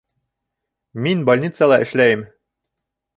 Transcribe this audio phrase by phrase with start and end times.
[1.07, 2.25] Мин больницала эшләйем